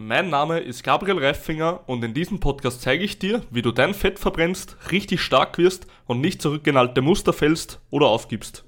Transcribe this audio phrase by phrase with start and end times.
[0.00, 3.94] Mein Name ist Gabriel Reifinger und in diesem Podcast zeige ich dir, wie du dein
[3.94, 8.62] Fett verbrennst, richtig stark wirst und nicht zurück in alte Muster fällst oder aufgibst.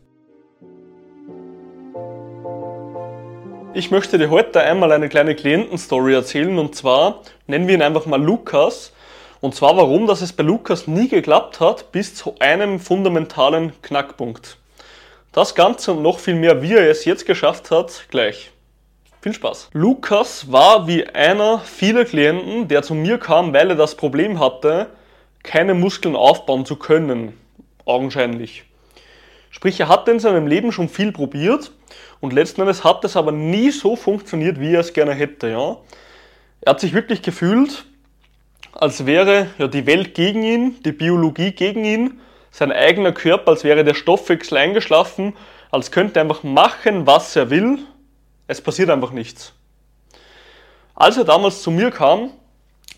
[3.74, 8.06] Ich möchte dir heute einmal eine kleine Klientenstory erzählen und zwar nennen wir ihn einfach
[8.06, 8.92] mal Lukas.
[9.40, 14.58] Und zwar warum, dass es bei Lukas nie geklappt hat bis zu einem fundamentalen Knackpunkt.
[15.30, 18.50] Das Ganze und noch viel mehr, wie er es jetzt geschafft hat, gleich.
[19.22, 19.68] Viel Spaß.
[19.74, 24.86] Lukas war wie einer vieler Klienten, der zu mir kam, weil er das Problem hatte,
[25.42, 27.38] keine Muskeln aufbauen zu können.
[27.84, 28.64] Augenscheinlich.
[29.50, 31.70] Sprich, er hatte in seinem Leben schon viel probiert
[32.20, 35.50] und letzten Endes hat es aber nie so funktioniert, wie er es gerne hätte.
[35.50, 35.76] Ja?
[36.62, 37.84] Er hat sich wirklich gefühlt,
[38.72, 43.64] als wäre ja, die Welt gegen ihn, die Biologie gegen ihn, sein eigener Körper, als
[43.64, 45.34] wäre der Stoffwechsel eingeschlafen,
[45.70, 47.80] als könnte er einfach machen, was er will
[48.50, 49.52] es passiert einfach nichts.
[50.96, 52.32] Als er damals zu mir kam,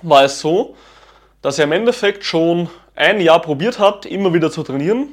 [0.00, 0.74] war es so,
[1.42, 5.08] dass er im Endeffekt schon ein Jahr probiert hat, immer wieder zu trainieren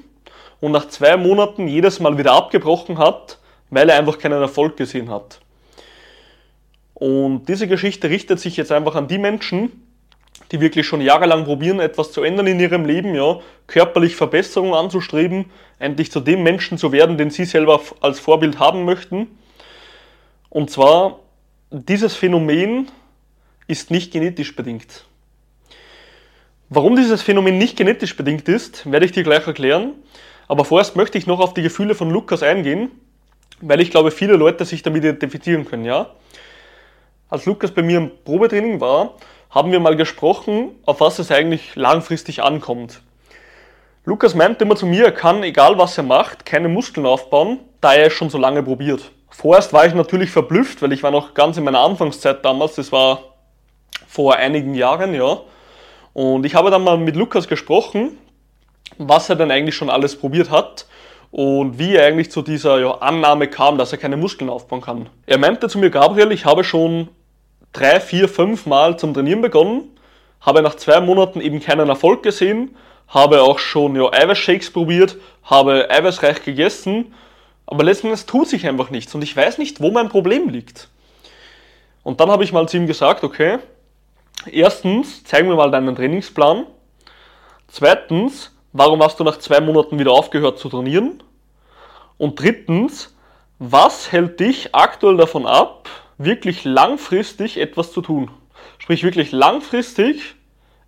[0.61, 3.37] und nach zwei Monaten jedes Mal wieder abgebrochen hat,
[3.69, 5.41] weil er einfach keinen Erfolg gesehen hat.
[6.93, 9.89] Und diese Geschichte richtet sich jetzt einfach an die Menschen,
[10.53, 15.51] die wirklich schon jahrelang probieren, etwas zu ändern in ihrem Leben, ja, körperlich Verbesserungen anzustreben,
[15.79, 19.27] endlich zu dem Menschen zu werden, den sie selber als Vorbild haben möchten
[20.49, 21.19] und zwar,
[21.71, 22.89] dieses Phänomen
[23.67, 25.05] ist nicht genetisch bedingt.
[26.69, 29.93] Warum dieses Phänomen nicht genetisch bedingt ist, werde ich dir gleich erklären.
[30.47, 32.91] Aber vorerst möchte ich noch auf die Gefühle von Lukas eingehen,
[33.61, 36.11] weil ich glaube, viele Leute sich damit identifizieren können, ja?
[37.29, 39.15] Als Lukas bei mir im Probetraining war,
[39.51, 43.01] haben wir mal gesprochen, auf was es eigentlich langfristig ankommt.
[44.05, 47.93] Lukas meinte immer zu mir, er kann, egal was er macht, keine Muskeln aufbauen, da
[47.93, 49.11] er es schon so lange probiert.
[49.41, 52.91] Vorerst war ich natürlich verblüfft, weil ich war noch ganz in meiner Anfangszeit damals, das
[52.91, 53.21] war
[54.05, 55.39] vor einigen Jahren, ja.
[56.11, 58.17] Und ich habe dann mal mit Lukas gesprochen,
[58.97, 60.87] was er denn eigentlich schon alles probiert hat
[61.31, 65.09] und wie er eigentlich zu dieser ja, Annahme kam, dass er keine Muskeln aufbauen kann.
[65.25, 67.07] Er meinte zu mir, Gabriel, ich habe schon
[67.71, 69.97] drei, vier, fünf Mal zum Trainieren begonnen,
[70.41, 72.75] habe nach zwei Monaten eben keinen Erfolg gesehen,
[73.07, 75.15] habe auch schon ja, Eiweißshakes probiert,
[75.45, 77.13] habe eiweißreich gegessen
[77.71, 80.89] aber letzten Endes tut sich einfach nichts und ich weiß nicht, wo mein Problem liegt.
[82.01, 83.59] Und dann habe ich mal zu ihm gesagt, okay,
[84.47, 86.65] erstens, zeig mir mal deinen Trainingsplan.
[87.67, 91.21] Zweitens, warum hast du nach zwei Monaten wieder aufgehört zu trainieren?
[92.17, 93.15] Und drittens,
[93.59, 95.87] was hält dich aktuell davon ab,
[96.17, 98.31] wirklich langfristig etwas zu tun?
[98.79, 100.33] Sprich, wirklich langfristig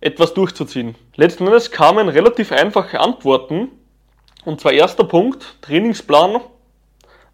[0.00, 0.96] etwas durchzuziehen.
[1.14, 3.68] Letzten Endes kamen relativ einfache Antworten.
[4.44, 6.40] Und zwar erster Punkt, Trainingsplan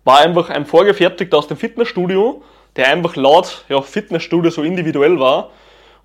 [0.09, 2.43] war einfach ein vorgefertigter aus dem Fitnessstudio,
[2.77, 5.51] der einfach laut ja, Fitnessstudio so individuell war.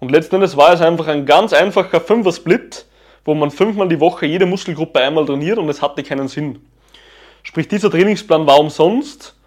[0.01, 2.85] Und letzten Endes war es einfach ein ganz einfacher Fünfer-Split,
[3.23, 6.59] wo man fünfmal die Woche jede Muskelgruppe einmal trainiert und es hatte keinen Sinn.
[7.43, 9.37] Sprich, dieser Trainingsplan war umsonst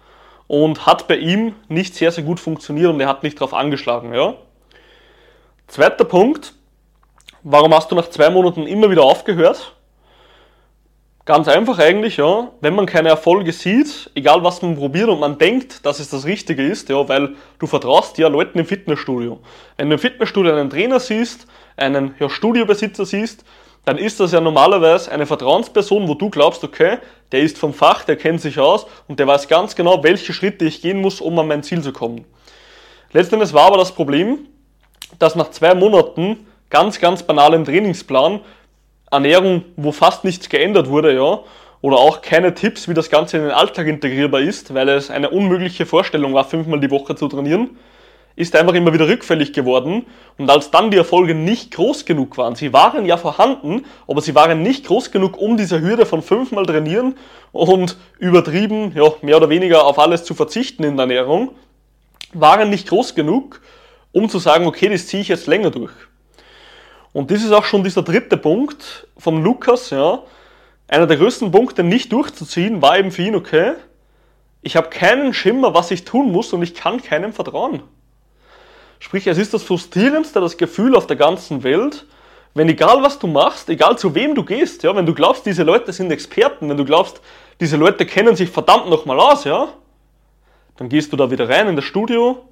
[0.47, 4.11] und hat bei ihm nicht sehr, sehr gut funktioniert und er hat nicht darauf angeschlagen.
[4.11, 4.33] Ja?
[5.67, 6.53] Zweiter Punkt,
[7.43, 9.76] warum hast du nach zwei Monaten immer wieder aufgehört?
[11.27, 12.51] Ganz einfach eigentlich, ja.
[12.61, 16.23] Wenn man keine Erfolge sieht, egal was man probiert und man denkt, dass es das
[16.23, 19.41] Richtige ist, ja, weil du vertraust ja Leuten im Fitnessstudio.
[19.75, 21.45] Wenn du im Fitnessstudio einen Trainer siehst,
[21.75, 23.43] einen ja, Studiobesitzer siehst,
[23.83, 26.99] dann ist das ja normalerweise eine Vertrauensperson, wo du glaubst, okay,
[27.33, 30.63] der ist vom Fach, der kennt sich aus und der weiß ganz genau, welche Schritte
[30.63, 32.23] ich gehen muss, um an mein Ziel zu kommen.
[33.11, 34.47] Letztendlich war aber das Problem,
[35.19, 38.39] dass nach zwei Monaten ganz, ganz banalen Trainingsplan
[39.09, 41.39] Ernährung, wo fast nichts geändert wurde, ja,
[41.81, 45.29] oder auch keine Tipps, wie das Ganze in den Alltag integrierbar ist, weil es eine
[45.29, 47.77] unmögliche Vorstellung war, fünfmal die Woche zu trainieren,
[48.35, 50.05] ist einfach immer wieder rückfällig geworden.
[50.37, 54.35] Und als dann die Erfolge nicht groß genug waren, sie waren ja vorhanden, aber sie
[54.35, 57.15] waren nicht groß genug, um diese Hürde von fünfmal trainieren
[57.51, 61.51] und übertrieben, ja, mehr oder weniger auf alles zu verzichten in der Ernährung,
[62.33, 63.61] waren nicht groß genug,
[64.11, 65.91] um zu sagen, okay, das ziehe ich jetzt länger durch.
[67.17, 70.21] Und das ist auch schon dieser dritte Punkt von Lukas, ja.
[70.87, 73.73] Einer der größten Punkte nicht durchzuziehen war eben für ihn, okay,
[74.61, 77.81] ich habe keinen Schimmer, was ich tun muss und ich kann keinem vertrauen.
[78.99, 82.05] Sprich, es ist das frustrierendste, das Gefühl auf der ganzen Welt,
[82.53, 85.63] wenn egal was du machst, egal zu wem du gehst, ja, wenn du glaubst, diese
[85.63, 87.19] Leute sind Experten, wenn du glaubst,
[87.59, 89.69] diese Leute kennen sich verdammt nochmal aus, ja,
[90.77, 92.45] dann gehst du da wieder rein in das Studio,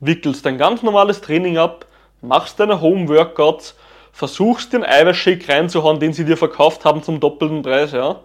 [0.00, 1.84] wickelst dein ganz normales Training ab,
[2.22, 3.74] machst deine Home-Workouts
[4.12, 8.20] versuchst den Eiweißshake reinzuhauen, den sie dir verkauft haben zum doppelten Preis, ja.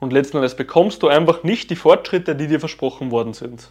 [0.00, 3.70] Und letzten Endes bekommst du einfach nicht die Fortschritte, die dir versprochen worden sind.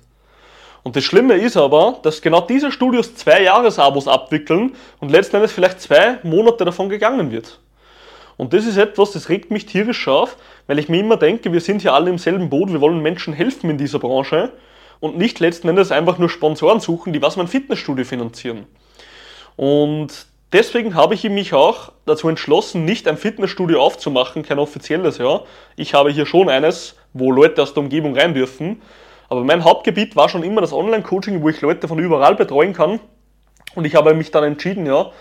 [0.83, 5.53] Und das Schlimme ist aber, dass genau diese Studios zwei Jahresabos abwickeln und letzten Endes
[5.53, 7.59] vielleicht zwei Monate davon gegangen wird.
[8.35, 10.37] Und das ist etwas, das regt mich tierisch scharf,
[10.67, 13.33] weil ich mir immer denke, wir sind hier alle im selben Boot, wir wollen Menschen
[13.33, 14.51] helfen in dieser Branche
[14.99, 18.65] und nicht letzten Endes einfach nur Sponsoren suchen, die was mein Fitnessstudio finanzieren.
[19.55, 25.41] Und deswegen habe ich mich auch dazu entschlossen, nicht ein Fitnessstudio aufzumachen, kein offizielles, ja.
[25.75, 28.81] Ich habe hier schon eines, wo Leute aus der Umgebung rein dürfen.
[29.29, 32.99] Aber mein Hauptgebiet war schon immer das Online-Coaching, wo ich Leute von überall betreuen kann.
[33.75, 35.11] Und ich habe mich dann entschieden, ja,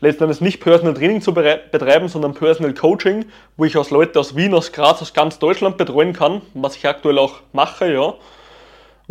[0.00, 3.24] letzten nicht Personal Training zu betreiben, sondern Personal Coaching,
[3.56, 6.86] wo ich aus Leute aus Wien, aus Graz, aus ganz Deutschland betreuen kann, was ich
[6.86, 8.14] aktuell auch mache, ja.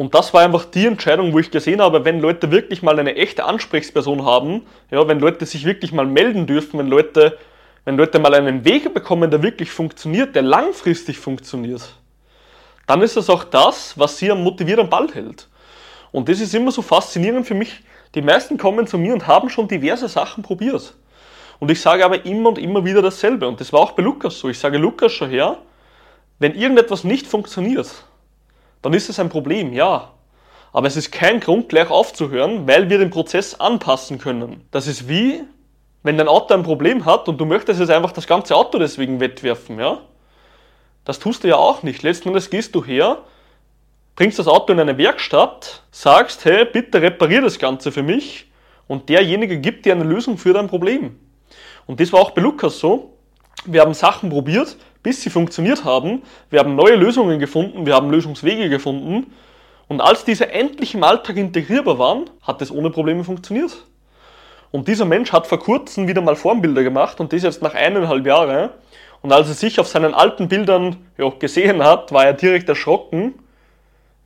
[0.01, 3.18] Und das war einfach die Entscheidung, wo ich gesehen habe, wenn Leute wirklich mal eine
[3.18, 7.38] echte Ansprechperson haben, ja, wenn Leute sich wirklich mal melden dürfen, wenn Leute,
[7.86, 11.83] wenn Leute mal einen Weg bekommen, der wirklich funktioniert, der langfristig funktioniert,
[12.88, 15.48] dann ist das auch das, was sie am motiviert Ball hält.
[16.12, 17.83] Und das ist immer so faszinierend für mich.
[18.15, 20.95] Die meisten kommen zu mir und haben schon diverse Sachen probiert.
[21.59, 23.48] Und ich sage aber immer und immer wieder dasselbe.
[23.48, 24.50] Und das war auch bei Lukas so.
[24.50, 25.59] Ich sage Lukas schon her,
[26.39, 28.03] wenn irgendetwas nicht funktioniert,
[28.81, 30.11] dann ist es ein Problem, ja.
[30.73, 34.65] Aber es ist kein Grund, gleich aufzuhören, weil wir den Prozess anpassen können.
[34.71, 35.43] Das ist wie,
[36.03, 39.19] wenn dein Auto ein Problem hat und du möchtest jetzt einfach das ganze Auto deswegen
[39.19, 39.99] wettwerfen, ja.
[41.03, 42.03] Das tust du ja auch nicht.
[42.03, 43.19] Letzten Endes gehst du her,
[44.15, 48.51] bringst das Auto in eine Werkstatt, sagst, hey, bitte reparier das Ganze für mich
[48.87, 51.19] und derjenige gibt dir eine Lösung für dein Problem.
[51.87, 53.17] Und das war auch bei Lukas so.
[53.65, 56.24] Wir haben Sachen probiert, bis sie funktioniert haben.
[56.50, 59.33] Wir haben neue Lösungen gefunden, wir haben Lösungswege gefunden.
[59.88, 63.86] Und als diese endlich im Alltag integrierbar waren, hat es ohne Probleme funktioniert.
[64.71, 68.25] Und dieser Mensch hat vor kurzem wieder mal Formbilder gemacht und das jetzt nach eineinhalb
[68.25, 68.69] Jahren.
[69.21, 73.33] Und als er sich auf seinen alten Bildern ja, gesehen hat, war er direkt erschrocken,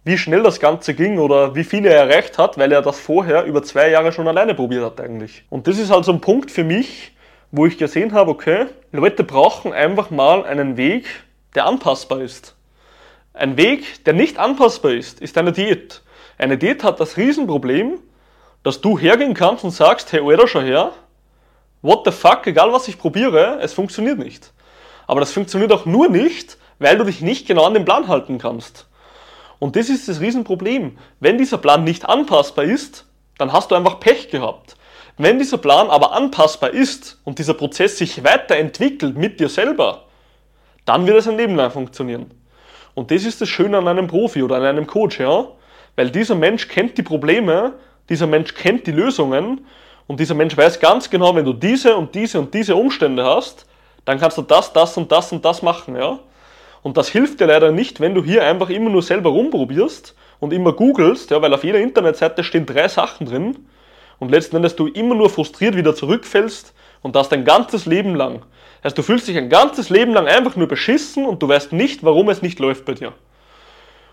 [0.04, 3.46] wie schnell das Ganze ging oder wie viel er erreicht hat, weil er das vorher
[3.46, 5.44] über zwei Jahre schon alleine probiert hat eigentlich.
[5.50, 7.15] Und das ist also ein Punkt für mich,
[7.56, 11.06] wo ich gesehen habe, okay, Leute brauchen einfach mal einen Weg,
[11.56, 12.56] der anpassbar ist.
[13.34, 16.02] Ein Weg, der nicht anpassbar ist, ist eine Diät.
[16.38, 18.00] Eine Diät hat das Riesenproblem,
[18.64, 20.92] dass du hergehen kannst und sagst, hey, Alter, schau her,
[21.82, 24.52] what the fuck, egal was ich probiere, es funktioniert nicht.
[25.08, 28.38] Aber das funktioniert auch nur nicht, weil du dich nicht genau an den Plan halten
[28.38, 28.88] kannst.
[29.60, 30.98] Und das ist das Riesenproblem.
[31.22, 33.06] Wenn dieser Plan nicht anpassbar ist,
[33.38, 34.76] dann hast du einfach Pech gehabt.
[35.18, 40.04] Wenn dieser Plan aber anpassbar ist und dieser Prozess sich weiterentwickelt mit dir selber,
[40.84, 42.32] dann wird es ein Leben lang funktionieren.
[42.96, 45.48] Und das ist das Schöne an einem Profi oder an einem Coach, ja?
[45.96, 47.74] Weil dieser Mensch kennt die Probleme,
[48.10, 49.66] dieser Mensch kennt die Lösungen
[50.08, 53.66] und dieser Mensch weiß ganz genau, wenn du diese und diese und diese Umstände hast,
[54.04, 56.20] dann kannst du das, das und das und das machen, ja?
[56.84, 60.52] Und das hilft dir leider nicht, wenn du hier einfach immer nur selber rumprobierst und
[60.52, 63.66] immer googelst, ja, weil auf jeder Internetseite stehen drei Sachen drin
[64.20, 68.44] und letzten Endes du immer nur frustriert wieder zurückfällst und das dein ganzes Leben lang.
[68.84, 72.04] Heißt, du fühlst dich ein ganzes Leben lang einfach nur beschissen und du weißt nicht,
[72.04, 73.14] warum es nicht läuft bei dir.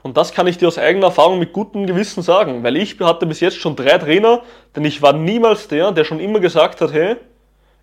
[0.03, 3.27] Und das kann ich dir aus eigener Erfahrung mit gutem Gewissen sagen, weil ich hatte
[3.27, 4.43] bis jetzt schon drei Trainer,
[4.75, 7.17] denn ich war niemals der, der schon immer gesagt hat, hey,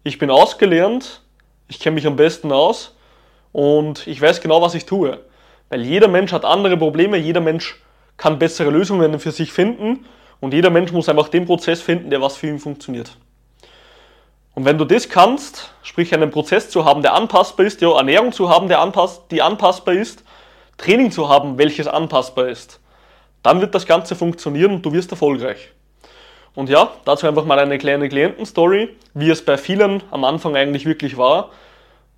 [0.04, 1.22] ich bin ausgelernt,
[1.68, 2.96] ich kenne mich am besten aus
[3.52, 5.20] und ich weiß genau, was ich tue.
[5.70, 7.82] Weil jeder Mensch hat andere Probleme, jeder Mensch
[8.18, 10.06] kann bessere Lösungen für sich finden
[10.40, 13.12] und jeder Mensch muss einfach den Prozess finden, der was für ihn funktioniert.
[14.56, 18.32] Und wenn du das kannst, sprich einen Prozess zu haben, der anpassbar ist, ja, Ernährung
[18.32, 20.24] zu haben, der anpass, die anpassbar ist,
[20.78, 22.80] Training zu haben, welches anpassbar ist,
[23.44, 25.72] dann wird das Ganze funktionieren und du wirst erfolgreich.
[26.56, 30.86] Und ja, dazu einfach mal eine kleine Klientenstory, wie es bei vielen am Anfang eigentlich
[30.86, 31.52] wirklich war,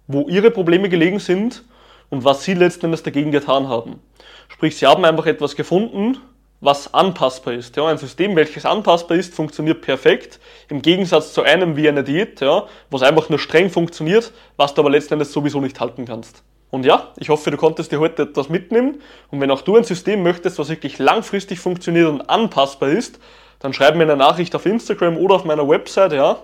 [0.07, 1.63] wo ihre Probleme gelegen sind
[2.09, 3.99] und was sie letzten Endes dagegen getan haben.
[4.47, 6.17] Sprich, sie haben einfach etwas gefunden,
[6.61, 7.75] was anpassbar ist.
[7.75, 10.39] Ja, ein System, welches anpassbar ist, funktioniert perfekt.
[10.69, 14.81] Im Gegensatz zu einem wie eine Diät, ja, was einfach nur streng funktioniert, was du
[14.81, 16.43] aber letzten Endes sowieso nicht halten kannst.
[16.69, 19.01] Und ja, ich hoffe, du konntest dir heute etwas mitnehmen.
[19.29, 23.19] Und wenn auch du ein System möchtest, was wirklich langfristig funktioniert und anpassbar ist,
[23.59, 26.37] dann schreib mir eine Nachricht auf Instagram oder auf meiner Website, ja.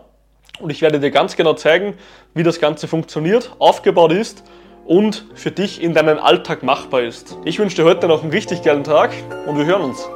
[0.60, 1.94] Und ich werde dir ganz genau zeigen,
[2.34, 4.44] wie das Ganze funktioniert, aufgebaut ist
[4.88, 7.38] und für dich in deinen Alltag machbar ist.
[7.46, 9.12] Ich wünsche dir heute noch einen richtig geilen Tag
[9.46, 10.10] und wir hören uns.